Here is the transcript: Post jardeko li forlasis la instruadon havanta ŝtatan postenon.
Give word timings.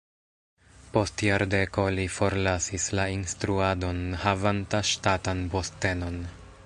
Post 0.93 1.23
jardeko 1.25 1.85
li 1.99 2.05
forlasis 2.15 2.87
la 3.01 3.05
instruadon 3.17 4.01
havanta 4.25 4.81
ŝtatan 4.95 5.45
postenon. 5.55 6.19